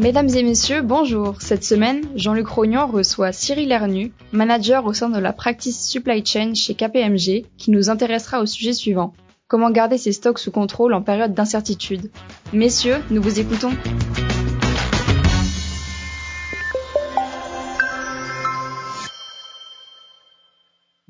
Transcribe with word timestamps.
Mesdames 0.00 0.30
et 0.30 0.42
messieurs, 0.42 0.80
bonjour. 0.80 1.42
Cette 1.42 1.62
semaine, 1.62 2.00
Jean-Luc 2.16 2.48
Rognan 2.48 2.86
reçoit 2.86 3.32
Cyril 3.32 3.70
Hernu, 3.70 4.12
manager 4.32 4.86
au 4.86 4.94
sein 4.94 5.10
de 5.10 5.18
la 5.18 5.34
practice 5.34 5.86
supply 5.86 6.24
chain 6.24 6.54
chez 6.54 6.72
KPMG, 6.72 7.44
qui 7.58 7.70
nous 7.70 7.90
intéressera 7.90 8.40
au 8.40 8.46
sujet 8.46 8.72
suivant. 8.72 9.12
Comment 9.46 9.70
garder 9.70 9.98
ses 9.98 10.12
stocks 10.12 10.38
sous 10.38 10.50
contrôle 10.50 10.94
en 10.94 11.02
période 11.02 11.34
d'incertitude? 11.34 12.10
Messieurs, 12.54 12.96
nous 13.10 13.20
vous 13.20 13.40
écoutons. 13.40 13.72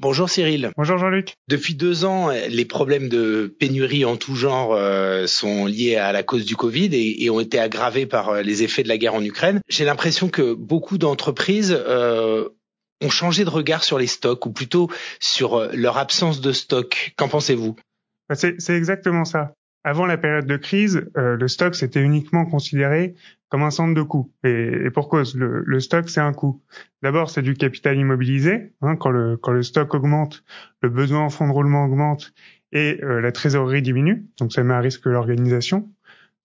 Bonjour 0.01 0.31
Cyril. 0.31 0.73
Bonjour 0.79 0.97
Jean-Luc. 0.97 1.35
Depuis 1.47 1.75
deux 1.75 2.07
ans, 2.07 2.31
les 2.31 2.65
problèmes 2.65 3.11
de 3.11 3.55
pénurie 3.61 4.07
en 4.07 4.17
tout 4.17 4.35
genre 4.35 4.73
euh, 4.73 5.27
sont 5.27 5.67
liés 5.67 5.97
à 5.97 6.11
la 6.13 6.23
cause 6.23 6.47
du 6.47 6.57
Covid 6.57 6.89
et, 6.95 7.29
ont 7.29 7.39
été 7.39 7.59
aggravés 7.59 8.07
par 8.07 8.31
euh, 8.31 8.41
les 8.41 8.63
effets 8.63 8.83
de 8.83 8.89
la 8.89 8.97
guerre 8.97 9.15
en 9.15 9.23
Ukraine. 9.23 9.61
J'ai 9.69 9.85
l'impression 9.85 10.31
que 10.31 10.55
beaucoup 10.55 10.97
d'entreprises 10.97 11.77
euh, 11.79 12.49
ont 13.03 13.11
changé 13.11 13.45
de 13.45 13.51
regard 13.51 13.85
sur 13.85 13.99
les 13.99 14.07
stocks 14.07 14.47
ou 14.47 14.53
plutôt 14.53 14.89
sur 15.21 15.69
leur 15.75 15.99
absence 15.99 16.41
de 16.41 16.53
stock. 16.53 17.13
Qu'en 17.19 17.29
pensez-vous? 17.29 17.77
Bah, 18.31 18.37
C'est 18.37 18.71
exactement 18.71 19.27
ça. 19.27 19.53
Avant 19.83 20.07
la 20.07 20.19
période 20.19 20.47
de 20.47 20.57
crise, 20.57 21.11
le 21.15 21.49
stock 21.49 21.75
c'était 21.75 22.03
uniquement 22.03 22.45
considéré 22.45 23.15
comme 23.51 23.63
un 23.65 23.71
centre 23.71 23.95
de 23.95 24.03
coût. 24.03 24.33
Et, 24.45 24.91
pour 24.95 25.09
cause, 25.09 25.37
le, 25.37 25.81
stock, 25.81 26.09
c'est 26.09 26.21
un 26.21 26.33
coût. 26.33 26.63
D'abord, 27.03 27.31
c'est 27.31 27.43
du 27.43 27.55
capital 27.55 27.99
immobilisé. 27.99 28.73
Hein, 28.81 28.97
quand, 28.97 29.11
le, 29.11 29.37
quand 29.37 29.53
le 29.53 29.63
stock 29.63 29.93
augmente, 29.93 30.45
le 30.83 30.89
besoin 30.89 31.21
en 31.21 31.31
fonds 31.31 31.49
de 31.49 31.53
roulement 31.53 31.85
augmente 31.85 32.33
et 32.73 33.01
euh, 33.03 33.21
la 33.21 33.33
trésorerie 33.33 33.83
diminue. 33.83 34.25
Donc, 34.39 34.53
ça 34.53 34.63
met 34.63 34.73
à 34.73 34.79
risque 34.79 35.05
l'organisation. 35.07 35.91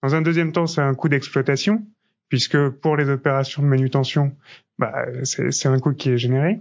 Dans 0.01 0.15
un 0.15 0.23
deuxième 0.23 0.51
temps, 0.51 0.65
c'est 0.65 0.81
un 0.81 0.95
coût 0.95 1.07
d'exploitation, 1.07 1.85
puisque 2.27 2.69
pour 2.69 2.97
les 2.97 3.07
opérations 3.09 3.61
de 3.61 3.67
manutention, 3.67 4.35
bah, 4.79 5.05
c'est 5.23 5.67
un 5.67 5.79
coût 5.79 5.93
qui 5.93 6.09
est 6.09 6.17
généré. 6.17 6.59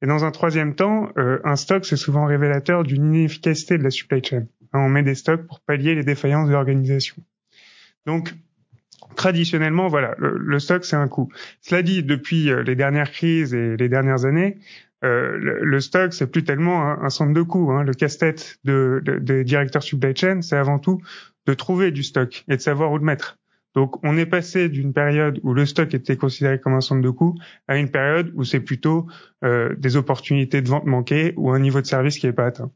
Et 0.00 0.06
dans 0.06 0.24
un 0.24 0.30
troisième 0.30 0.76
temps, 0.76 1.08
euh, 1.18 1.40
un 1.44 1.56
stock, 1.56 1.84
c'est 1.84 1.96
souvent 1.96 2.24
révélateur 2.24 2.84
d'une 2.84 3.12
inefficacité 3.12 3.78
de 3.78 3.82
la 3.82 3.90
supply 3.90 4.22
chain. 4.24 4.46
On 4.72 4.88
met 4.88 5.02
des 5.02 5.14
stocks 5.14 5.46
pour 5.46 5.60
pallier 5.60 5.94
les 5.94 6.04
défaillances 6.04 6.48
de 6.48 6.52
l'organisation. 6.52 7.16
Donc, 8.06 8.34
traditionnellement, 9.16 9.88
voilà, 9.88 10.14
le, 10.18 10.58
stock 10.58 10.84
c'est 10.84 10.96
un 10.96 11.08
coût. 11.08 11.30
Cela 11.60 11.82
dit, 11.82 12.02
depuis 12.02 12.50
euh, 12.50 12.62
les 12.62 12.74
dernières 12.74 13.10
crises 13.10 13.54
et 13.54 13.76
les 13.76 13.88
dernières 13.88 14.24
années, 14.24 14.58
euh, 15.04 15.36
le, 15.36 15.80
stock 15.80 16.12
c'est 16.12 16.30
plus 16.30 16.44
tellement 16.44 16.82
un, 16.82 17.10
centre 17.10 17.32
de 17.32 17.42
coût. 17.42 17.72
Hein. 17.72 17.82
Le 17.84 17.92
casse-tête 17.92 18.58
de, 18.64 19.02
des 19.04 19.44
directeurs 19.44 19.82
supply 19.82 20.14
chain, 20.16 20.42
c'est 20.42 20.56
avant 20.56 20.78
tout 20.78 21.00
de 21.46 21.54
trouver 21.54 21.90
du 21.90 22.02
stock 22.02 22.44
et 22.48 22.56
de 22.56 22.60
savoir 22.60 22.92
où 22.92 22.98
le 22.98 23.04
mettre. 23.04 23.38
Donc, 23.74 24.04
on 24.04 24.18
est 24.18 24.26
passé 24.26 24.68
d'une 24.68 24.92
période 24.92 25.40
où 25.42 25.54
le 25.54 25.64
stock 25.64 25.94
était 25.94 26.16
considéré 26.16 26.60
comme 26.60 26.74
un 26.74 26.82
centre 26.82 27.00
de 27.00 27.10
coût 27.10 27.34
à 27.68 27.78
une 27.78 27.90
période 27.90 28.30
où 28.34 28.44
c'est 28.44 28.60
plutôt 28.60 29.06
euh, 29.44 29.74
des 29.76 29.96
opportunités 29.96 30.60
de 30.60 30.68
vente 30.68 30.84
manquées 30.84 31.32
ou 31.36 31.50
un 31.50 31.58
niveau 31.58 31.80
de 31.80 31.86
service 31.86 32.18
qui 32.18 32.26
n'est 32.26 32.34
pas 32.34 32.46
atteint. 32.46 32.70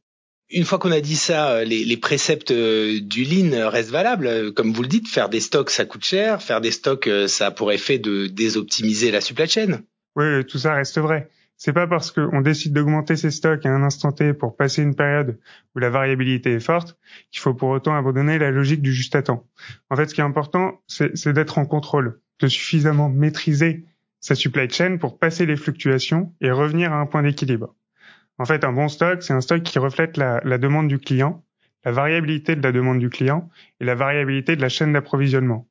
Une 0.50 0.64
fois 0.64 0.78
qu'on 0.78 0.92
a 0.92 1.00
dit 1.00 1.16
ça, 1.16 1.50
euh, 1.50 1.64
les, 1.64 1.96
préceptes 1.96 2.52
euh, 2.52 3.00
du 3.00 3.24
lean 3.24 3.68
restent 3.68 3.90
valables. 3.90 4.52
Comme 4.52 4.72
vous 4.72 4.82
le 4.82 4.88
dites, 4.88 5.08
faire 5.08 5.28
des 5.28 5.40
stocks, 5.40 5.70
ça 5.70 5.84
coûte 5.84 6.04
cher. 6.04 6.40
Faire 6.40 6.60
des 6.60 6.70
stocks, 6.70 7.08
euh, 7.08 7.26
ça 7.26 7.46
a 7.46 7.50
pour 7.50 7.72
effet 7.72 7.98
de 7.98 8.28
désoptimiser 8.28 9.10
la 9.10 9.20
supply 9.20 9.48
chain. 9.48 9.80
Oui, 10.14 10.44
tout 10.46 10.58
ça 10.58 10.74
reste 10.74 10.98
vrai. 10.98 11.28
C'est 11.56 11.72
pas 11.72 11.86
parce 11.86 12.12
qu'on 12.12 12.42
décide 12.42 12.74
d'augmenter 12.74 13.16
ses 13.16 13.30
stocks 13.30 13.64
à 13.66 13.70
un 13.70 13.82
instant 13.82 14.12
T 14.12 14.34
pour 14.34 14.56
passer 14.56 14.82
une 14.82 14.94
période 14.94 15.38
où 15.74 15.78
la 15.78 15.90
variabilité 15.90 16.52
est 16.52 16.60
forte 16.60 16.96
qu'il 17.32 17.40
faut 17.40 17.54
pour 17.54 17.70
autant 17.70 17.96
abandonner 17.96 18.38
la 18.38 18.50
logique 18.50 18.82
du 18.82 18.92
juste 18.92 19.16
à 19.16 19.22
temps. 19.22 19.48
En 19.90 19.96
fait, 19.96 20.06
ce 20.06 20.14
qui 20.14 20.20
est 20.20 20.24
important, 20.24 20.82
c'est 20.86 21.32
d'être 21.32 21.58
en 21.58 21.64
contrôle, 21.64 22.20
de 22.40 22.46
suffisamment 22.46 23.08
maîtriser 23.08 23.86
sa 24.20 24.34
supply 24.34 24.68
chain 24.68 24.98
pour 24.98 25.18
passer 25.18 25.46
les 25.46 25.56
fluctuations 25.56 26.34
et 26.42 26.50
revenir 26.50 26.92
à 26.92 27.00
un 27.00 27.06
point 27.06 27.22
d'équilibre. 27.22 27.74
En 28.38 28.44
fait, 28.44 28.64
un 28.64 28.72
bon 28.72 28.88
stock, 28.88 29.22
c'est 29.22 29.32
un 29.32 29.40
stock 29.40 29.62
qui 29.62 29.78
reflète 29.78 30.16
la, 30.16 30.40
demande 30.58 30.88
du 30.88 30.98
client, 30.98 31.44
la 31.84 31.92
variabilité 31.92 32.54
de 32.54 32.62
la 32.62 32.72
demande 32.72 32.98
du 32.98 33.08
client 33.08 33.48
et 33.80 33.84
la 33.84 33.94
variabilité 33.94 34.56
de 34.56 34.60
la 34.60 34.68
chaîne 34.68 34.92
d'approvisionnement. 34.92 35.68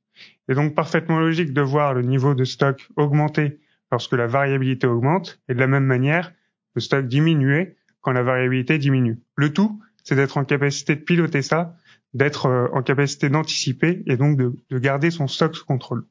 Et 0.50 0.56
donc 0.56 0.74
parfaitement 0.74 1.20
logique 1.20 1.54
de 1.54 1.62
voir 1.62 1.94
le 1.94 2.02
niveau 2.02 2.34
de 2.34 2.44
stock 2.44 2.88
augmenter 2.96 3.60
lorsque 3.92 4.14
la 4.14 4.28
variabilité 4.28 4.88
augmente 4.88 5.42
et 5.48 5.54
de 5.54 5.60
la 5.60 5.68
même 5.68 5.86
manière, 5.86 6.34
le 6.74 6.82
stock 6.82 7.06
diminuer 7.08 7.76
quand 8.02 8.14
la 8.14 8.24
variabilité 8.24 8.78
diminue. 8.78 9.20
Le 9.36 9.54
tout, 9.54 9.80
c'est 10.04 10.16
d'être 10.16 10.38
en 10.38 10.46
capacité 10.46 10.96
de 10.96 11.02
piloter 11.02 11.42
ça, 11.42 11.76
d'être 12.14 12.46
euh, 12.48 12.68
en 12.74 12.82
capacité 12.82 13.30
d'anticiper 13.30 14.04
et 14.06 14.18
donc 14.18 14.38
de, 14.38 14.56
de 14.70 14.80
garder 14.80 15.12
son 15.12 15.28
stock 15.28 15.56
sous 15.56 15.66
contrôle. 15.66 16.06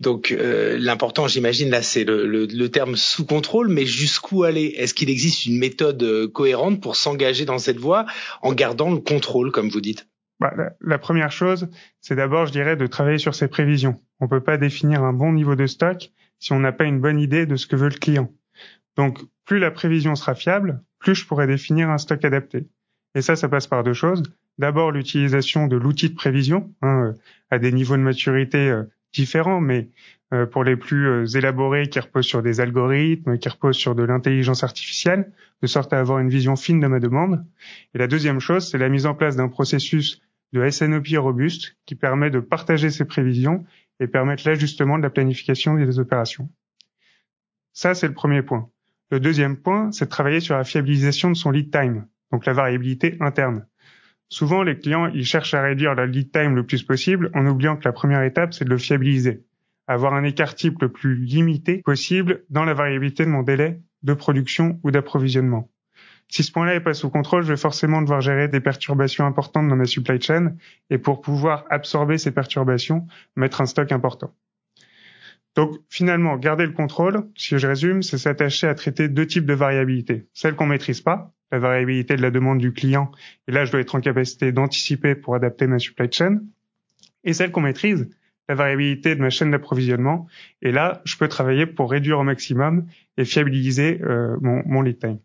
Donc 0.00 0.32
euh, 0.32 0.76
l'important, 0.78 1.28
j'imagine, 1.28 1.70
là, 1.70 1.82
c'est 1.82 2.04
le, 2.04 2.66
terme 2.68 2.96
sous 2.96 3.24
contrôle, 3.24 3.68
mais 3.68 3.86
jusqu'où 3.86 4.44
aller? 4.44 4.74
Est-ce 4.76 4.94
qu'il 4.94 5.10
existe 5.10 5.46
une 5.46 5.58
méthode 5.58 6.02
euh, 6.02 6.28
cohérente 6.28 6.80
pour 6.80 6.96
s'engager 6.96 7.44
dans 7.44 7.58
cette 7.58 7.78
voie 7.78 8.06
en 8.42 8.52
gardant 8.52 8.90
le 8.90 8.98
contrôle, 8.98 9.52
comme 9.52 9.68
vous 9.68 9.80
dites? 9.80 10.08
Bah, 10.38 10.52
la, 10.80 10.98
première 10.98 11.32
chose, 11.32 11.68
c'est 12.00 12.14
d'abord, 12.14 12.46
je 12.46 12.52
dirais, 12.52 12.76
de 12.76 12.86
travailler 12.86 13.18
sur 13.18 13.34
ses 13.34 13.48
prévisions. 13.48 13.96
On 14.20 14.28
peut 14.28 14.42
pas 14.42 14.58
définir 14.58 15.02
un 15.02 15.14
bon 15.14 15.32
niveau 15.32 15.54
de 15.54 15.66
stock 15.66 16.10
si 16.38 16.52
on 16.52 16.60
n'a 16.60 16.72
pas 16.72 16.84
une 16.84 17.00
bonne 17.00 17.18
idée 17.18 17.46
de 17.46 17.56
ce 17.56 17.66
que 17.66 17.76
veut 17.76 17.88
le 17.88 17.98
client. 17.98 18.30
Donc, 18.96 19.18
plus 19.46 19.58
la 19.58 19.70
prévision 19.70 20.14
sera 20.14 20.34
fiable, 20.34 20.82
plus 20.98 21.14
je 21.14 21.26
pourrai 21.26 21.46
définir 21.46 21.88
un 21.88 21.96
stock 21.96 22.22
adapté. 22.24 22.66
Et 23.14 23.22
ça, 23.22 23.36
ça 23.36 23.48
passe 23.48 23.66
par 23.66 23.82
deux 23.82 23.94
choses. 23.94 24.22
D'abord, 24.58 24.90
l'utilisation 24.90 25.66
de 25.68 25.76
l'outil 25.76 26.10
de 26.10 26.14
prévision 26.14 26.74
hein, 26.82 27.04
euh, 27.04 27.12
à 27.50 27.58
des 27.58 27.72
niveaux 27.72 27.96
de 27.96 28.02
maturité 28.02 28.82
différents, 29.12 29.60
mais 29.60 29.88
euh, 30.34 30.44
pour 30.44 30.64
les 30.64 30.76
plus 30.76 31.06
euh, 31.06 31.26
élaborés 31.26 31.88
qui 31.88 32.00
reposent 32.00 32.26
sur 32.26 32.42
des 32.42 32.60
algorithmes, 32.60 33.38
qui 33.38 33.48
reposent 33.48 33.76
sur 33.76 33.94
de 33.94 34.02
l'intelligence 34.02 34.64
artificielle, 34.64 35.32
de 35.62 35.66
sorte 35.66 35.92
à 35.92 36.00
avoir 36.00 36.18
une 36.18 36.28
vision 36.28 36.56
fine 36.56 36.80
de 36.80 36.86
ma 36.86 36.98
demande. 36.98 37.44
Et 37.94 37.98
la 37.98 38.08
deuxième 38.08 38.40
chose, 38.40 38.68
c'est 38.68 38.78
la 38.78 38.88
mise 38.88 39.06
en 39.06 39.14
place 39.14 39.36
d'un 39.36 39.48
processus 39.48 40.20
de 40.52 40.68
SNOP 40.68 41.06
robuste 41.18 41.76
qui 41.86 41.94
permet 41.94 42.30
de 42.30 42.40
partager 42.40 42.90
ces 42.90 43.04
prévisions 43.04 43.64
et 44.00 44.06
permettre 44.06 44.42
l'ajustement 44.46 44.98
de 44.98 45.02
la 45.02 45.10
planification 45.10 45.74
des 45.74 45.98
opérations. 45.98 46.48
Ça, 47.72 47.94
c'est 47.94 48.08
le 48.08 48.14
premier 48.14 48.42
point. 48.42 48.68
Le 49.10 49.20
deuxième 49.20 49.56
point, 49.56 49.92
c'est 49.92 50.06
de 50.06 50.10
travailler 50.10 50.40
sur 50.40 50.56
la 50.56 50.64
fiabilisation 50.64 51.30
de 51.30 51.36
son 51.36 51.50
lead 51.50 51.70
time, 51.70 52.06
donc 52.32 52.46
la 52.46 52.52
variabilité 52.52 53.16
interne. 53.20 53.64
Souvent, 54.28 54.62
les 54.62 54.78
clients, 54.78 55.06
ils 55.06 55.24
cherchent 55.24 55.54
à 55.54 55.62
réduire 55.62 55.94
la 55.94 56.06
lead 56.06 56.32
time 56.32 56.56
le 56.56 56.66
plus 56.66 56.82
possible 56.82 57.30
en 57.34 57.46
oubliant 57.46 57.76
que 57.76 57.84
la 57.84 57.92
première 57.92 58.22
étape, 58.22 58.54
c'est 58.54 58.64
de 58.64 58.70
le 58.70 58.78
fiabiliser. 58.78 59.44
Avoir 59.86 60.14
un 60.14 60.24
écart 60.24 60.54
type 60.54 60.82
le 60.82 60.90
plus 60.90 61.14
limité 61.14 61.82
possible 61.84 62.44
dans 62.50 62.64
la 62.64 62.74
variabilité 62.74 63.24
de 63.24 63.30
mon 63.30 63.42
délai 63.42 63.80
de 64.02 64.14
production 64.14 64.80
ou 64.82 64.90
d'approvisionnement. 64.90 65.70
Si 66.28 66.42
ce 66.42 66.50
point-là 66.50 66.74
est 66.74 66.80
pas 66.80 66.94
sous 66.94 67.08
contrôle, 67.08 67.42
je 67.42 67.48
vais 67.48 67.56
forcément 67.56 68.02
devoir 68.02 68.20
gérer 68.20 68.48
des 68.48 68.60
perturbations 68.60 69.24
importantes 69.26 69.68
dans 69.68 69.76
ma 69.76 69.84
supply 69.84 70.20
chain 70.20 70.56
et 70.90 70.98
pour 70.98 71.20
pouvoir 71.20 71.64
absorber 71.70 72.18
ces 72.18 72.32
perturbations, 72.32 73.06
mettre 73.36 73.60
un 73.60 73.66
stock 73.66 73.92
important. 73.92 74.34
Donc 75.54 75.76
finalement, 75.88 76.36
garder 76.36 76.66
le 76.66 76.72
contrôle, 76.72 77.28
si 77.36 77.56
je 77.58 77.66
résume, 77.66 78.02
c'est 78.02 78.18
s'attacher 78.18 78.66
à 78.66 78.74
traiter 78.74 79.08
deux 79.08 79.26
types 79.26 79.46
de 79.46 79.54
variabilité. 79.54 80.26
Celle 80.34 80.54
qu'on 80.54 80.66
maîtrise 80.66 81.00
pas, 81.00 81.32
la 81.52 81.58
variabilité 81.58 82.16
de 82.16 82.22
la 82.22 82.30
demande 82.30 82.58
du 82.58 82.72
client, 82.72 83.10
et 83.48 83.52
là 83.52 83.64
je 83.64 83.72
dois 83.72 83.80
être 83.80 83.94
en 83.94 84.00
capacité 84.00 84.52
d'anticiper 84.52 85.14
pour 85.14 85.34
adapter 85.34 85.66
ma 85.66 85.78
supply 85.78 86.08
chain, 86.10 86.40
et 87.24 87.32
celle 87.32 87.50
qu'on 87.50 87.60
maîtrise, 87.60 88.08
la 88.48 88.54
variabilité 88.54 89.14
de 89.14 89.20
ma 89.20 89.30
chaîne 89.30 89.50
d'approvisionnement, 89.50 90.26
et 90.62 90.72
là 90.72 91.02
je 91.04 91.16
peux 91.16 91.28
travailler 91.28 91.66
pour 91.66 91.90
réduire 91.90 92.18
au 92.18 92.24
maximum 92.24 92.86
et 93.16 93.24
fiabiliser 93.24 94.00
euh, 94.02 94.36
mon, 94.40 94.82
lead 94.82 94.98
time. 94.98 95.18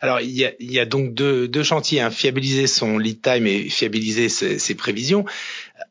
Alors 0.00 0.20
il 0.20 0.30
y 0.30 0.78
a, 0.78 0.84
donc 0.86 1.12
deux, 1.12 1.62
chantiers, 1.62 2.00
hein, 2.00 2.10
fiabiliser 2.10 2.66
son 2.66 2.96
lead 2.96 3.20
time 3.20 3.46
et 3.46 3.68
fiabiliser 3.68 4.28
ses 4.30 4.74
prévisions. 4.74 5.26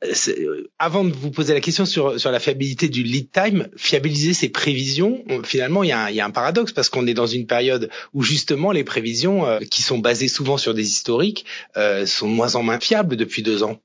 Euh, 0.04 0.70
avant 0.78 1.04
de 1.04 1.12
vous 1.12 1.32
poser 1.32 1.54
la 1.54 1.62
question 1.62 1.86
sur, 1.86 2.20
sur 2.20 2.32
la 2.32 2.40
fiabilité 2.40 2.88
du 2.88 3.04
lead 3.04 3.32
time, 3.32 3.68
fiabiliser 3.76 4.34
ses 4.34 4.50
prévisions, 4.50 5.24
finalement 5.44 5.84
il 5.84 5.90
y, 5.90 5.92
a 5.92 6.06
un, 6.06 6.10
y 6.12 6.20
a 6.20 6.26
un 6.26 6.30
paradoxe 6.30 6.72
parce 6.72 6.90
qu'on 6.90 7.08
est 7.08 7.16
dans 7.16 7.26
une 7.26 7.48
période 7.48 7.90
où 8.14 8.22
justement 8.22 8.72
les 8.72 8.84
prévisions 8.84 9.48
euh, 9.48 9.60
qui 9.60 9.82
sont 9.82 9.98
basées 9.98 10.28
souvent 10.28 10.58
sur 10.58 10.76
des 10.76 10.84
historiques 10.84 11.46
euh, 11.78 12.06
sont 12.06 12.30
de 12.30 12.36
moins 12.36 12.56
en 12.56 12.64
moins 12.64 12.80
fiables 12.80 13.16
depuis 13.16 13.42
deux 13.42 13.64
ans. 13.64 13.80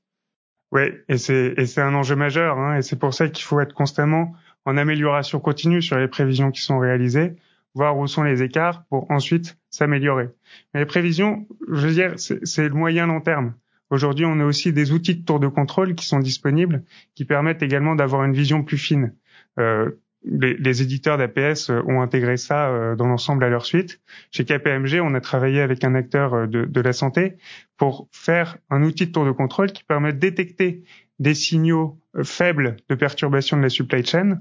Oui, 0.71 0.83
et 1.09 1.19
c'est 1.19 1.55
et 1.57 1.67
c'est 1.67 1.83
un 1.83 1.95
enjeu 1.95 2.17
majeur, 2.17 2.59
hein, 2.59 2.79
et 2.79 2.83
c'est 2.83 2.99
pour 2.99 3.15
ça 3.15 3.29
qu'il 3.29 3.45
faut 3.45 3.61
être 3.61 3.75
constamment 3.75 4.35
en 4.65 4.77
amélioration 4.77 5.41
continue 5.41 5.83
sur 5.83 5.99
les 5.99 6.09
prévisions 6.09 6.51
qui 6.51 6.63
sont 6.63 6.79
réalisées 6.79 7.33
voir 7.75 7.97
où 7.97 8.07
sont 8.07 8.23
les 8.23 8.43
écarts 8.43 8.85
pour 8.89 9.11
ensuite 9.11 9.57
s'améliorer. 9.71 10.29
Mais 10.73 10.81
les 10.81 10.87
prévisions, 10.87 11.47
je 11.69 11.87
veux 11.87 11.95
dire, 11.95 12.15
c'est 12.17 12.69
le 12.69 12.75
moyen 12.75 13.07
long 13.07 13.21
terme. 13.21 13.55
Aujourd'hui, 13.93 14.25
on 14.25 14.41
a 14.41 14.45
aussi 14.47 14.73
des 14.73 14.93
outils 14.93 15.17
de 15.17 15.23
tour 15.23 15.39
de 15.39 15.49
contrôle 15.49 15.95
qui 15.95 16.07
sont 16.07 16.19
disponibles, 16.19 16.83
qui 17.15 17.27
permettent 17.27 17.63
également 17.63 17.95
d'avoir 17.95 18.25
une 18.25 18.33
vision 18.33 18.65
plus 18.65 18.79
fine. 18.79 19.15
Euh, 19.59 19.91
les, 20.25 20.83
éditeurs 20.83 21.19
d'APS 21.19 21.71
ont 21.87 22.01
intégré 22.01 22.37
ça 22.37 22.95
dans 22.97 23.07
l'ensemble 23.07 23.45
à 23.45 23.49
leur 23.49 23.67
suite. 23.67 24.01
Chez 24.31 24.45
KPMG, 24.45 25.01
on 25.03 25.15
a 25.15 25.21
travaillé 25.21 25.61
avec 25.61 25.85
un 25.85 25.95
acteur 25.95 26.47
de, 26.49 26.65
de, 26.65 26.81
la 26.81 26.93
santé 26.93 27.37
pour 27.77 28.09
faire 28.13 28.59
un 28.71 28.83
outil 28.83 29.07
de 29.07 29.13
tour 29.13 29.25
de 29.25 29.33
contrôle 29.33 29.73
qui 29.73 29.85
permet 29.85 30.13
de 30.13 30.19
détecter 30.19 30.85
des 31.19 31.35
signaux 31.35 31.99
faibles 32.23 32.77
de 32.89 32.95
perturbation 32.95 33.57
de 33.57 33.63
la 33.63 33.69
supply 33.69 34.05
chain 34.05 34.41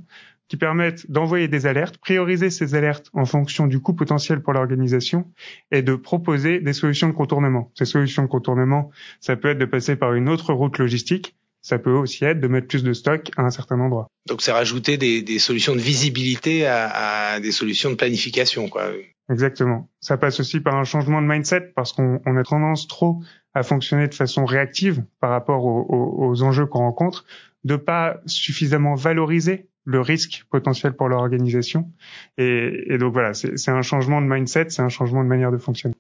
qui 0.52 0.58
permettent 0.58 1.10
d'envoyer 1.10 1.48
des 1.48 1.66
alertes, 1.66 1.98
prioriser 1.98 2.50
ces 2.50 2.76
alertes 2.76 3.10
en 3.14 3.24
fonction 3.24 3.68
du 3.68 3.80
coût 3.80 3.94
potentiel 3.94 4.42
pour 4.42 4.52
l'organisation 4.52 5.32
et 5.72 5.82
de 5.82 5.96
proposer 5.96 6.60
des 6.60 6.74
solutions 6.74 7.08
de 7.08 7.14
contournement. 7.14 7.72
Ces 7.74 7.86
solutions 7.86 8.24
de 8.24 8.28
contournement, 8.28 8.92
ça 9.22 9.38
peut 9.38 9.52
être 9.52 9.60
de 9.60 9.66
passer 9.66 9.96
par 9.96 10.14
une 10.14 10.28
autre 10.28 10.54
route 10.54 10.78
logistique, 10.78 11.38
ça 11.62 11.80
peut 11.80 11.92
aussi 11.92 12.26
être 12.26 12.40
de 12.40 12.48
mettre 12.48 12.68
plus 12.68 12.84
de 12.84 12.94
stock 12.94 13.30
à 13.38 13.44
un 13.44 13.52
certain 13.52 13.80
endroit. 13.80 14.08
Donc 14.28 14.42
c'est 14.42 14.52
rajouter 14.52 14.98
des, 14.98 15.22
des, 15.22 15.40
solutions 15.40 15.76
de 15.76 15.82
visibilité 15.82 16.66
à, 16.66 17.34
à, 17.34 17.40
des 17.40 17.52
solutions 17.52 17.90
de 17.90 17.96
planification, 17.96 18.68
quoi. 18.68 18.92
Exactement. 19.30 19.90
Ça 20.02 20.18
passe 20.18 20.40
aussi 20.40 20.60
par 20.60 20.76
un 20.76 20.84
changement 20.84 21.22
de 21.22 21.28
mindset 21.28 21.72
parce 21.76 21.94
qu'on 21.94 22.20
on 22.26 22.38
a 22.38 22.44
tendance 22.44 22.88
trop 22.88 23.22
à 23.54 23.64
fonctionner 23.64 24.08
de 24.08 24.14
façon 24.14 24.46
réactive 24.46 25.04
par 25.20 25.30
rapport 25.30 25.66
aux, 25.66 25.86
aux, 25.88 26.30
aux 26.30 26.44
enjeux 26.44 26.66
qu'on 26.66 26.80
rencontre, 26.80 27.26
de 27.64 27.76
pas 27.76 28.20
suffisamment 28.26 28.96
valoriser 28.96 29.68
le 29.86 30.00
risque 30.00 30.46
potentiel 30.50 30.94
pour 30.94 31.10
l'organisation. 31.10 31.92
Et, 32.38 32.86
et, 32.88 32.98
donc 32.98 33.14
voilà, 33.14 33.34
c'est 33.34 33.70
un 33.70 33.82
changement 33.82 34.22
de 34.22 34.28
mindset, 34.28 34.70
c'est 34.70 34.82
un 34.82 34.90
changement 34.90 35.24
de 35.24 35.30
manière 35.30 35.52
de 35.52 35.58
fonctionner. 35.58 35.96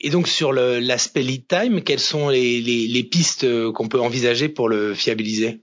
Et 0.00 0.10
donc 0.10 0.28
sur 0.28 0.52
l'aspect 0.52 1.22
lead 1.22 1.46
time, 1.46 1.82
quelles 1.82 2.00
sont 2.00 2.28
les, 2.28 2.60
les, 2.60 2.88
les 2.88 3.04
pistes 3.04 3.46
qu'on 3.72 3.88
peut 3.88 4.00
envisager 4.00 4.48
pour 4.48 4.68
le 4.68 4.94
fiabiliser? 4.94 5.60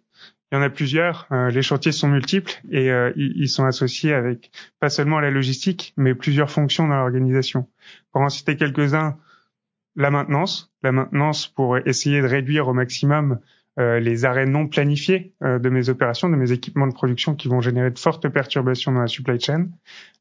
Il 0.51 0.55
y 0.55 0.57
en 0.57 0.61
a 0.61 0.69
plusieurs. 0.69 1.27
Euh, 1.31 1.49
les 1.49 1.61
chantiers 1.61 1.91
sont 1.91 2.07
multiples 2.07 2.53
et 2.71 2.89
euh, 2.89 3.11
ils 3.17 3.49
sont 3.49 3.65
associés 3.65 4.13
avec 4.13 4.49
pas 4.79 4.89
seulement 4.89 5.19
la 5.19 5.29
logistique, 5.29 5.93
mais 5.97 6.15
plusieurs 6.15 6.49
fonctions 6.49 6.87
dans 6.87 6.95
l'organisation. 6.95 7.67
Pour 8.13 8.21
en 8.21 8.29
citer 8.29 8.55
quelques-uns, 8.55 9.17
la 9.97 10.09
maintenance, 10.09 10.71
la 10.83 10.93
maintenance 10.93 11.47
pour 11.47 11.77
essayer 11.79 12.21
de 12.21 12.27
réduire 12.27 12.69
au 12.69 12.73
maximum 12.73 13.39
euh, 13.77 13.99
les 13.99 14.23
arrêts 14.23 14.45
non 14.45 14.67
planifiés 14.67 15.33
euh, 15.43 15.59
de 15.59 15.69
mes 15.69 15.89
opérations, 15.89 16.29
de 16.29 16.35
mes 16.35 16.51
équipements 16.53 16.87
de 16.87 16.93
production 16.93 17.35
qui 17.35 17.49
vont 17.49 17.59
générer 17.59 17.91
de 17.91 17.99
fortes 17.99 18.29
perturbations 18.29 18.93
dans 18.93 19.01
la 19.01 19.07
supply 19.07 19.39
chain. 19.39 19.67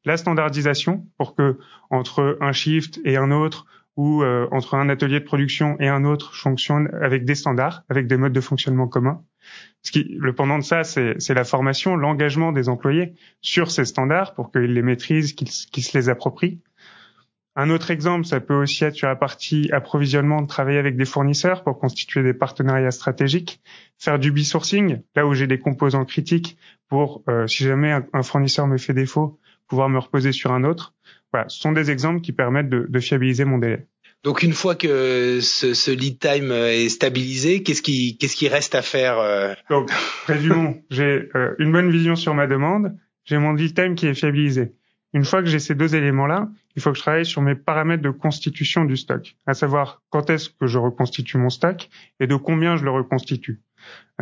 La 0.04 0.16
standardisation 0.16 1.06
pour 1.18 1.36
que 1.36 1.56
entre 1.90 2.36
un 2.40 2.52
shift 2.52 3.00
et 3.04 3.16
un 3.16 3.30
autre 3.30 3.66
ou 3.96 4.22
euh, 4.22 4.46
entre 4.50 4.74
un 4.74 4.88
atelier 4.88 5.20
de 5.20 5.24
production 5.24 5.76
et 5.80 5.88
un 5.88 6.04
autre 6.04 6.34
fonctionne 6.34 6.88
avec 7.00 7.24
des 7.24 7.34
standards, 7.34 7.82
avec 7.88 8.06
des 8.06 8.16
modes 8.16 8.32
de 8.32 8.40
fonctionnement 8.40 8.88
communs. 8.88 9.22
Ce 9.82 9.90
qui, 9.90 10.16
le 10.18 10.34
pendant 10.34 10.58
de 10.58 10.64
ça, 10.64 10.84
c'est 10.84 11.34
la 11.34 11.44
formation, 11.44 11.96
l'engagement 11.96 12.52
des 12.52 12.68
employés 12.68 13.14
sur 13.40 13.70
ces 13.70 13.84
standards 13.84 14.34
pour 14.34 14.50
qu'ils 14.50 14.74
les 14.74 14.82
maîtrisent, 14.82 15.32
qu'ils 15.34 15.48
se 15.48 15.96
les 15.96 16.08
approprient. 16.08 16.60
Un 17.58 17.70
autre 17.70 17.90
exemple, 17.90 18.26
ça 18.26 18.38
peut 18.38 18.54
aussi 18.54 18.84
être 18.84 18.94
sur 18.94 19.08
la 19.08 19.16
partie 19.16 19.70
approvisionnement 19.72 20.42
de 20.42 20.46
travailler 20.46 20.78
avec 20.78 20.94
des 20.98 21.06
fournisseurs 21.06 21.64
pour 21.64 21.78
constituer 21.78 22.22
des 22.22 22.34
partenariats 22.34 22.90
stratégiques, 22.90 23.62
faire 23.98 24.18
du 24.18 24.30
b-sourcing, 24.30 25.00
là 25.14 25.26
où 25.26 25.32
j'ai 25.32 25.46
des 25.46 25.58
composants 25.58 26.04
critiques 26.04 26.58
pour, 26.88 27.22
euh, 27.30 27.46
si 27.46 27.64
jamais 27.64 27.98
un, 28.12 28.22
fournisseur 28.22 28.66
me 28.66 28.76
fait 28.76 28.92
défaut, 28.92 29.40
pouvoir 29.68 29.88
me 29.88 29.98
reposer 29.98 30.32
sur 30.32 30.52
un 30.52 30.64
autre. 30.64 30.94
Voilà, 31.36 31.50
ce 31.50 31.60
sont 31.60 31.72
des 31.72 31.90
exemples 31.90 32.22
qui 32.22 32.32
permettent 32.32 32.70
de, 32.70 32.86
de 32.88 32.98
fiabiliser 32.98 33.44
mon 33.44 33.58
délai. 33.58 33.86
Donc 34.24 34.42
une 34.42 34.54
fois 34.54 34.74
que 34.74 35.40
ce, 35.42 35.74
ce 35.74 35.90
lead 35.90 36.18
time 36.18 36.50
est 36.50 36.88
stabilisé, 36.88 37.62
qu'est-ce 37.62 37.82
qui, 37.82 38.16
qu'est-ce 38.16 38.36
qui 38.36 38.48
reste 38.48 38.74
à 38.74 38.80
faire 38.80 39.18
euh 39.18 39.52
Donc 39.68 39.90
résumons, 40.26 40.82
j'ai 40.90 41.28
euh, 41.34 41.54
une 41.58 41.72
bonne 41.72 41.90
vision 41.90 42.16
sur 42.16 42.32
ma 42.32 42.46
demande, 42.46 42.96
j'ai 43.26 43.36
mon 43.36 43.52
lead 43.52 43.74
time 43.74 43.96
qui 43.96 44.06
est 44.06 44.14
fiabilisé. 44.14 44.72
Une 45.12 45.26
fois 45.26 45.42
que 45.42 45.48
j'ai 45.50 45.58
ces 45.58 45.74
deux 45.74 45.94
éléments-là, 45.94 46.48
il 46.74 46.80
faut 46.80 46.90
que 46.92 46.96
je 46.96 47.02
travaille 47.02 47.26
sur 47.26 47.42
mes 47.42 47.54
paramètres 47.54 48.02
de 48.02 48.08
constitution 48.08 48.86
du 48.86 48.96
stock, 48.96 49.36
à 49.44 49.52
savoir 49.52 50.00
quand 50.08 50.30
est-ce 50.30 50.48
que 50.48 50.66
je 50.66 50.78
reconstitue 50.78 51.36
mon 51.36 51.50
stock 51.50 51.90
et 52.18 52.26
de 52.26 52.36
combien 52.36 52.76
je 52.76 52.84
le 52.84 52.92
reconstitue. 52.92 53.60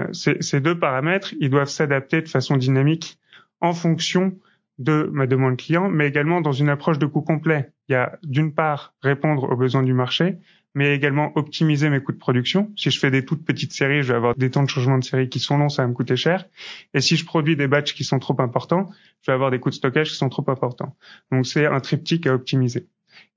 Euh, 0.00 0.12
ces, 0.12 0.60
deux 0.60 0.76
paramètres, 0.76 1.32
ils 1.38 1.50
doivent 1.50 1.68
s'adapter 1.68 2.22
de 2.22 2.28
façon 2.28 2.56
dynamique 2.56 3.20
en 3.60 3.72
fonction 3.72 4.36
de 4.78 5.08
ma 5.12 5.26
demande 5.26 5.56
client, 5.56 5.88
mais 5.88 6.06
également 6.08 6.40
dans 6.40 6.52
une 6.52 6.68
approche 6.68 6.98
de 6.98 7.06
coût 7.06 7.22
complet. 7.22 7.70
Il 7.88 7.92
y 7.92 7.94
a 7.94 8.18
d'une 8.22 8.54
part 8.54 8.94
répondre 9.02 9.44
aux 9.50 9.56
besoins 9.56 9.82
du 9.82 9.94
marché, 9.94 10.38
mais 10.74 10.94
également 10.94 11.32
optimiser 11.36 11.88
mes 11.88 12.00
coûts 12.00 12.12
de 12.12 12.18
production. 12.18 12.72
Si 12.76 12.90
je 12.90 12.98
fais 12.98 13.10
des 13.10 13.24
toutes 13.24 13.44
petites 13.44 13.72
séries, 13.72 14.02
je 14.02 14.08
vais 14.08 14.16
avoir 14.16 14.34
des 14.34 14.50
temps 14.50 14.64
de 14.64 14.68
changement 14.68 14.98
de 14.98 15.04
série 15.04 15.28
qui 15.28 15.38
sont 15.38 15.56
longs, 15.56 15.68
ça 15.68 15.82
va 15.82 15.88
me 15.88 15.94
coûter 15.94 16.16
cher. 16.16 16.46
Et 16.94 17.00
si 17.00 17.16
je 17.16 17.24
produis 17.24 17.56
des 17.56 17.68
batchs 17.68 17.94
qui 17.94 18.02
sont 18.02 18.18
trop 18.18 18.36
importants, 18.40 18.90
je 19.22 19.30
vais 19.30 19.34
avoir 19.34 19.50
des 19.50 19.60
coûts 19.60 19.70
de 19.70 19.74
stockage 19.74 20.10
qui 20.10 20.16
sont 20.16 20.28
trop 20.28 20.44
importants. 20.48 20.96
Donc 21.30 21.46
c'est 21.46 21.66
un 21.66 21.80
triptyque 21.80 22.26
à 22.26 22.34
optimiser. 22.34 22.88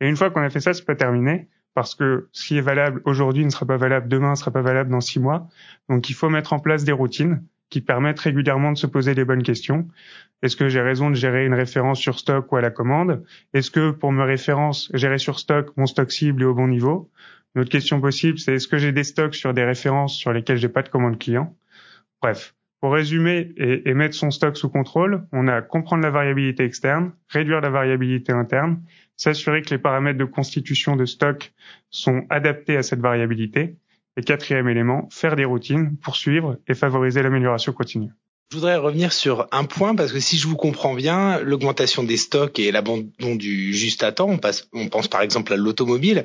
Et 0.01 0.09
une 0.09 0.15
fois 0.15 0.31
qu'on 0.31 0.41
a 0.41 0.49
fait 0.49 0.59
ça, 0.59 0.73
c'est 0.73 0.85
pas 0.85 0.95
terminé 0.95 1.47
parce 1.75 1.93
que 1.93 2.27
ce 2.31 2.47
qui 2.47 2.57
est 2.57 2.61
valable 2.61 3.03
aujourd'hui 3.05 3.45
ne 3.45 3.51
sera 3.51 3.67
pas 3.67 3.77
valable 3.77 4.07
demain, 4.07 4.31
ne 4.31 4.35
sera 4.35 4.49
pas 4.49 4.63
valable 4.63 4.89
dans 4.89 5.01
six 5.01 5.19
mois. 5.19 5.47
Donc 5.89 6.09
il 6.09 6.13
faut 6.13 6.29
mettre 6.29 6.53
en 6.53 6.59
place 6.59 6.83
des 6.83 6.91
routines 6.91 7.43
qui 7.69 7.81
permettent 7.81 8.19
régulièrement 8.19 8.71
de 8.71 8.77
se 8.77 8.87
poser 8.87 9.13
les 9.13 9.25
bonnes 9.25 9.43
questions. 9.43 9.87
Est-ce 10.41 10.55
que 10.55 10.69
j'ai 10.69 10.81
raison 10.81 11.09
de 11.09 11.15
gérer 11.15 11.45
une 11.45 11.53
référence 11.53 11.99
sur 11.99 12.19
stock 12.19 12.51
ou 12.51 12.57
à 12.57 12.61
la 12.61 12.69
commande? 12.69 13.23
Est-ce 13.53 13.71
que 13.71 13.91
pour 13.91 14.11
me 14.11 14.23
référence, 14.23 14.91
gérer 14.93 15.17
sur 15.17 15.39
stock, 15.39 15.75
mon 15.77 15.85
stock 15.85 16.11
cible 16.11 16.43
est 16.43 16.45
au 16.45 16.53
bon 16.53 16.67
niveau? 16.67 17.11
Une 17.55 17.61
autre 17.61 17.71
question 17.71 17.99
possible, 17.99 18.37
c'est 18.37 18.53
est-ce 18.53 18.67
que 18.67 18.77
j'ai 18.77 18.91
des 18.91 19.03
stocks 19.03 19.35
sur 19.35 19.53
des 19.53 19.63
références 19.63 20.15
sur 20.15 20.31
lesquelles 20.31 20.57
j'ai 20.57 20.69
pas 20.69 20.83
de 20.83 20.89
commande 20.89 21.17
client? 21.17 21.55
Bref, 22.21 22.55
pour 22.79 22.93
résumer 22.93 23.53
et, 23.57 23.89
et, 23.89 23.93
mettre 23.95 24.15
son 24.15 24.29
stock 24.29 24.55
sous 24.55 24.69
contrôle, 24.69 25.25
on 25.31 25.47
a 25.47 25.63
comprendre 25.63 26.03
la 26.03 26.11
variabilité 26.11 26.63
externe, 26.63 27.11
réduire 27.29 27.59
la 27.61 27.71
variabilité 27.71 28.31
interne, 28.31 28.83
s'assurer 29.15 29.63
que 29.63 29.71
les 29.71 29.79
paramètres 29.79 30.19
de 30.19 30.25
constitution 30.25 30.95
de 30.95 31.05
stock 31.05 31.51
sont 31.89 32.27
adaptés 32.29 32.77
à 32.77 32.83
cette 32.83 32.99
variabilité, 32.99 33.77
et 34.17 34.23
quatrième 34.23 34.67
élément, 34.67 35.07
faire 35.11 35.35
des 35.35 35.45
routines, 35.45 35.95
poursuivre 35.97 36.57
et 36.67 36.73
favoriser 36.73 37.21
l'amélioration 37.21 37.71
continue. 37.71 38.09
Je 38.49 38.55
voudrais 38.55 38.77
revenir 38.77 39.11
sur 39.11 39.47
un 39.51 39.65
point 39.65 39.93
parce 39.93 40.11
que 40.13 40.19
si 40.19 40.37
je 40.37 40.47
vous 40.47 40.55
comprends 40.55 40.95
bien, 40.95 41.39
l'augmentation 41.39 42.03
des 42.03 42.17
stocks 42.17 42.59
et 42.59 42.71
l'abandon 42.71 43.35
du 43.35 43.73
juste 43.73 44.03
à 44.03 44.11
temps, 44.11 44.29
on, 44.29 44.37
passe, 44.37 44.69
on 44.73 44.87
pense 44.87 45.07
par 45.07 45.21
exemple 45.21 45.53
à 45.53 45.57
l'automobile, 45.57 46.23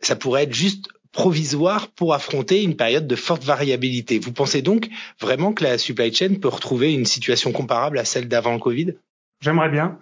ça 0.00 0.16
pourrait 0.16 0.44
être 0.44 0.54
juste 0.54 0.88
provisoire 1.10 1.88
pour 1.88 2.14
affronter 2.14 2.62
une 2.62 2.76
période 2.76 3.06
de 3.06 3.16
forte 3.16 3.42
variabilité. 3.42 4.18
Vous 4.18 4.32
pensez 4.32 4.62
donc 4.62 4.88
vraiment 5.20 5.52
que 5.52 5.64
la 5.64 5.76
supply 5.76 6.14
chain 6.14 6.34
peut 6.40 6.48
retrouver 6.48 6.92
une 6.92 7.06
situation 7.06 7.52
comparable 7.52 7.98
à 7.98 8.04
celle 8.04 8.28
d'avant 8.28 8.52
le 8.52 8.60
Covid? 8.60 8.94
J'aimerais 9.40 9.70
bien. 9.70 9.98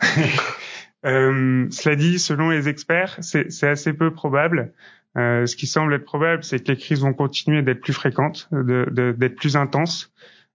euh, 1.06 1.66
cela 1.70 1.96
dit, 1.96 2.19
selon 2.19 2.50
les 2.50 2.69
experts, 2.69 3.16
c'est 3.20 3.62
assez 3.62 3.92
peu 3.92 4.12
probable. 4.12 4.75
Euh, 5.16 5.46
ce 5.46 5.56
qui 5.56 5.66
semble 5.66 5.94
être 5.94 6.05
probable, 6.05 6.43
c'est 6.44 6.58
que 6.58 6.72
les 6.72 6.78
crises 6.78 7.00
vont 7.00 7.12
continuer 7.12 7.62
d'être 7.62 7.81
plus 7.81 7.93
fréquentes, 7.93 8.48
d'être 8.53 9.36
plus 9.36 9.56
intenses. 9.56 10.12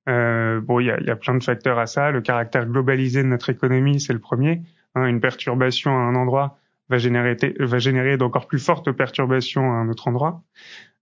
Euh, 0.07 0.59
bon, 0.61 0.79
il 0.79 0.87
y 0.87 0.91
a, 0.91 1.15
plein 1.15 1.35
de 1.35 1.43
facteurs 1.43 1.79
à 1.79 1.85
ça. 1.85 2.11
Le 2.11 2.21
caractère 2.21 2.65
globalisé 2.65 3.23
de 3.23 3.27
notre 3.27 3.49
économie, 3.49 3.99
c'est 3.99 4.13
le 4.13 4.19
premier. 4.19 4.61
Hein, 4.95 5.05
une 5.05 5.21
perturbation 5.21 5.91
à 5.91 6.01
un 6.01 6.15
endroit 6.15 6.57
va 6.89 6.97
générer, 6.97 7.37
va 7.59 7.77
générer 7.77 8.17
d'encore 8.17 8.47
plus 8.47 8.59
fortes 8.59 8.91
perturbations 8.91 9.71
à 9.71 9.75
un 9.75 9.89
autre 9.89 10.07
endroit. 10.07 10.43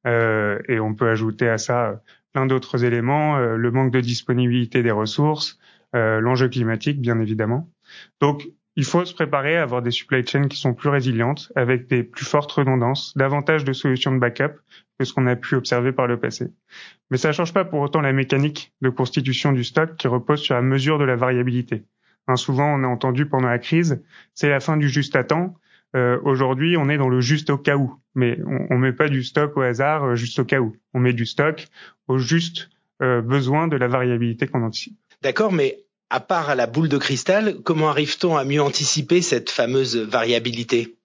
Euh, 0.05 0.59
et 0.67 0.79
on 0.79 0.93
peut 0.93 1.09
ajouter 1.09 1.49
à 1.49 1.57
ça 1.57 2.01
plein 2.33 2.45
d'autres 2.45 2.83
éléments, 2.83 3.37
euh, 3.37 3.55
le 3.55 3.71
manque 3.71 3.91
de 3.91 4.01
disponibilité 4.01 4.83
des 4.83 4.91
ressources, 4.91 5.57
euh, 5.95 6.19
l'enjeu 6.19 6.49
climatique, 6.49 7.01
bien 7.01 7.19
évidemment. 7.19 7.69
Donc, 8.21 8.47
il 8.77 8.85
faut 8.85 9.03
se 9.03 9.13
préparer 9.13 9.57
à 9.57 9.63
avoir 9.63 9.81
des 9.81 9.89
supply 9.89 10.25
chains 10.25 10.47
qui 10.47 10.57
sont 10.57 10.75
plus 10.75 10.89
résilientes, 10.89 11.51
avec 11.55 11.87
des 11.87 12.03
plus 12.03 12.25
fortes 12.25 12.51
redondances, 12.51 13.17
davantage 13.17 13.65
de 13.65 13.73
solutions 13.73 14.11
de 14.13 14.19
backup 14.19 14.53
que 14.99 15.03
ce 15.03 15.13
qu'on 15.13 15.25
a 15.25 15.35
pu 15.35 15.55
observer 15.55 15.91
par 15.91 16.05
le 16.05 16.19
passé. 16.19 16.45
Mais 17.09 17.17
ça 17.17 17.29
ne 17.29 17.33
change 17.33 17.53
pas 17.53 17.65
pour 17.65 17.79
autant 17.79 18.01
la 18.01 18.13
mécanique 18.13 18.73
de 18.81 18.89
constitution 18.89 19.51
du 19.51 19.63
stock 19.63 19.95
qui 19.97 20.07
repose 20.07 20.41
sur 20.41 20.53
la 20.53 20.61
mesure 20.61 20.99
de 20.99 21.05
la 21.05 21.15
variabilité. 21.15 21.85
Hein, 22.27 22.35
souvent, 22.35 22.71
on 22.71 22.83
a 22.83 22.87
entendu 22.87 23.25
pendant 23.25 23.47
la 23.47 23.57
crise, 23.57 24.03
c'est 24.35 24.49
la 24.49 24.59
fin 24.59 24.77
du 24.77 24.89
juste 24.89 25.15
à 25.15 25.23
temps. 25.23 25.55
Euh, 25.95 26.19
Aujourd'hui, 26.23 26.77
on 26.77 26.87
est 26.87 26.97
dans 26.97 27.09
le 27.09 27.19
juste 27.19 27.49
au 27.49 27.57
cas 27.57 27.77
où, 27.77 27.95
mais 28.13 28.37
on, 28.45 28.75
on 28.75 28.77
met 28.77 28.93
pas 28.93 29.09
du 29.09 29.23
stock 29.23 29.57
au 29.57 29.61
hasard 29.61 30.03
euh, 30.03 30.15
juste 30.15 30.37
au 30.37 30.45
cas 30.45 30.59
où. 30.59 30.75
On 30.93 30.99
met 30.99 31.13
du 31.13 31.25
stock 31.25 31.67
au 32.07 32.19
juste 32.19 32.69
euh, 33.01 33.21
besoin 33.21 33.67
de 33.67 33.75
la 33.75 33.87
variabilité 33.87 34.45
qu'on 34.45 34.61
anticipe. 34.61 34.97
D'accord, 35.23 35.51
mais 35.51 35.79
à 36.09 36.19
part 36.19 36.55
la 36.55 36.67
boule 36.67 36.89
de 36.89 36.97
cristal, 36.97 37.55
comment 37.63 37.89
arrive-t-on 37.89 38.37
à 38.37 38.45
mieux 38.45 38.61
anticiper 38.61 39.21
cette 39.21 39.49
fameuse 39.49 39.97
variabilité? 39.97 40.95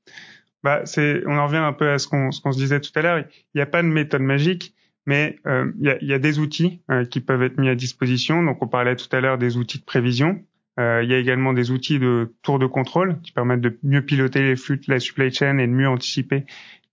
Bah, 0.63 0.83
c'est, 0.85 1.23
on 1.27 1.37
en 1.39 1.47
revient 1.47 1.57
un 1.57 1.73
peu 1.73 1.91
à 1.91 1.99
ce 1.99 2.07
qu'on, 2.07 2.31
se 2.31 2.57
disait 2.57 2.81
tout 2.81 2.93
à 2.95 3.03
l'heure. 3.03 3.19
Il 3.19 3.59
n'y 3.59 3.63
a 3.63 3.67
pas 3.67 3.83
de 3.83 3.89
méthode 3.89 4.23
magique, 4.23 4.75
mais 5.07 5.39
euh, 5.47 5.73
il, 5.81 5.87
y 5.87 5.91
a, 5.91 5.99
il, 6.01 6.09
y 6.09 6.15
a, 6.15 6.19
des 6.19 6.39
outils 6.39 6.81
euh, 6.91 7.05
qui 7.05 7.21
peuvent 7.21 7.43
être 7.43 7.59
mis 7.59 7.69
à 7.69 7.75
disposition. 7.75 8.43
Donc, 8.43 8.63
on 8.63 8.69
parlait 8.69 8.95
tout 8.95 9.09
à 9.15 9.21
l'heure 9.21 9.39
des 9.39 9.57
outils 9.57 9.79
de 9.79 9.85
prévision. 9.85 10.41
Euh, 10.79 11.01
il 11.03 11.11
y 11.11 11.15
a 11.15 11.19
également 11.19 11.53
des 11.53 11.71
outils 11.71 11.99
de 11.99 12.33
tour 12.43 12.59
de 12.59 12.67
contrôle 12.67 13.21
qui 13.23 13.33
permettent 13.33 13.61
de 13.61 13.77
mieux 13.83 14.03
piloter 14.03 14.43
les 14.43 14.57
flux 14.57 14.79
de 14.79 14.85
la 14.89 15.01
supply 15.01 15.33
chain 15.33 15.59
et 15.59 15.67
de 15.67 15.73
mieux 15.73 15.89
anticiper 15.89 16.47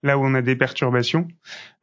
là 0.03 0.17
où 0.17 0.25
on 0.25 0.33
a 0.33 0.41
des 0.41 0.55
perturbations. 0.55 1.27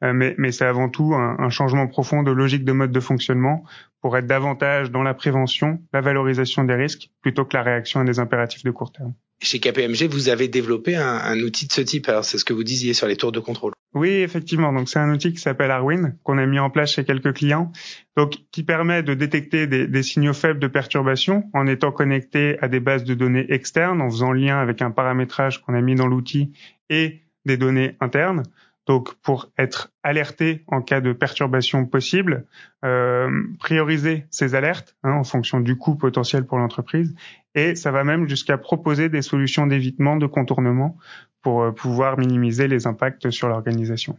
Euh, 0.02 0.12
mais, 0.12 0.34
mais 0.38 0.52
c'est 0.52 0.64
avant 0.64 0.88
tout 0.88 1.14
un, 1.14 1.36
un, 1.38 1.50
changement 1.50 1.86
profond 1.86 2.22
de 2.22 2.30
logique 2.30 2.64
de 2.64 2.72
mode 2.72 2.92
de 2.92 3.00
fonctionnement 3.00 3.64
pour 4.00 4.16
être 4.16 4.26
davantage 4.26 4.90
dans 4.90 5.02
la 5.02 5.14
prévention, 5.14 5.80
la 5.92 6.00
valorisation 6.00 6.64
des 6.64 6.74
risques, 6.74 7.10
plutôt 7.22 7.44
que 7.44 7.56
la 7.56 7.62
réaction 7.62 8.00
à 8.00 8.04
des 8.04 8.18
impératifs 8.18 8.64
de 8.64 8.70
court 8.70 8.92
terme. 8.92 9.14
Chez 9.42 9.60
KPMG, 9.60 10.08
vous 10.08 10.30
avez 10.30 10.48
développé 10.48 10.96
un, 10.96 11.06
un 11.06 11.38
outil 11.40 11.66
de 11.66 11.72
ce 11.72 11.82
type. 11.82 12.08
Alors, 12.08 12.24
c'est 12.24 12.38
ce 12.38 12.44
que 12.44 12.54
vous 12.54 12.64
disiez 12.64 12.94
sur 12.94 13.06
les 13.06 13.16
tours 13.16 13.32
de 13.32 13.40
contrôle. 13.40 13.72
Oui, 13.94 14.08
effectivement. 14.08 14.72
Donc, 14.72 14.88
c'est 14.88 14.98
un 14.98 15.10
outil 15.12 15.32
qui 15.32 15.38
s'appelle 15.38 15.70
Arwin, 15.70 16.16
qu'on 16.22 16.38
a 16.38 16.46
mis 16.46 16.58
en 16.58 16.70
place 16.70 16.92
chez 16.92 17.04
quelques 17.04 17.34
clients, 17.34 17.70
donc 18.16 18.34
qui 18.50 18.62
permet 18.62 19.02
de 19.02 19.12
détecter 19.12 19.66
des, 19.66 19.86
des, 19.86 20.02
signaux 20.02 20.32
faibles 20.32 20.58
de 20.58 20.66
perturbation 20.66 21.44
en 21.52 21.66
étant 21.66 21.92
connecté 21.92 22.58
à 22.60 22.68
des 22.68 22.80
bases 22.80 23.04
de 23.04 23.14
données 23.14 23.46
externes, 23.50 24.00
en 24.00 24.10
faisant 24.10 24.32
lien 24.32 24.58
avec 24.58 24.80
un 24.80 24.90
paramétrage 24.90 25.62
qu'on 25.62 25.74
a 25.74 25.80
mis 25.82 25.94
dans 25.94 26.06
l'outil 26.06 26.52
et 26.88 27.22
des 27.46 27.56
données 27.56 27.96
internes. 28.00 28.42
Donc, 28.86 29.14
pour 29.14 29.50
être 29.58 29.90
alerté 30.04 30.62
en 30.68 30.80
cas 30.80 31.00
de 31.00 31.12
perturbation 31.12 31.86
possible, 31.86 32.46
euh, 32.84 33.28
prioriser 33.58 34.26
ces 34.30 34.54
alertes 34.54 34.96
hein, 35.02 35.12
en 35.12 35.24
fonction 35.24 35.58
du 35.58 35.76
coût 35.76 35.96
potentiel 35.96 36.46
pour 36.46 36.58
l'entreprise, 36.58 37.14
et 37.56 37.74
ça 37.74 37.90
va 37.90 38.04
même 38.04 38.28
jusqu'à 38.28 38.58
proposer 38.58 39.08
des 39.08 39.22
solutions 39.22 39.66
d'évitement, 39.66 40.16
de 40.16 40.26
contournement, 40.26 40.96
pour 41.42 41.62
euh, 41.62 41.72
pouvoir 41.72 42.16
minimiser 42.16 42.68
les 42.68 42.86
impacts 42.86 43.30
sur 43.30 43.48
l'organisation. 43.48 44.18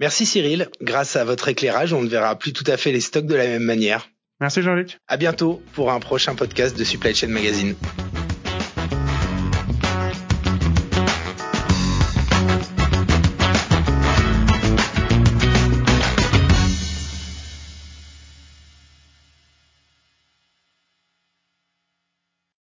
Merci 0.00 0.26
Cyril. 0.26 0.68
Grâce 0.80 1.14
à 1.14 1.24
votre 1.24 1.48
éclairage, 1.48 1.92
on 1.92 2.02
ne 2.02 2.08
verra 2.08 2.36
plus 2.36 2.52
tout 2.52 2.64
à 2.66 2.76
fait 2.76 2.90
les 2.90 3.00
stocks 3.00 3.26
de 3.26 3.34
la 3.34 3.46
même 3.46 3.62
manière. 3.62 4.08
Merci 4.40 4.62
Jean-Luc. 4.62 4.98
À 5.06 5.16
bientôt 5.16 5.62
pour 5.74 5.92
un 5.92 6.00
prochain 6.00 6.34
podcast 6.34 6.76
de 6.76 6.82
Supply 6.82 7.14
Chain 7.14 7.28
Magazine. 7.28 7.76